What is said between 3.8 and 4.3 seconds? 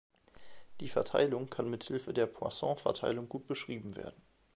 werden.